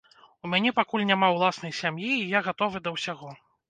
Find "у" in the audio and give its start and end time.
0.47-0.49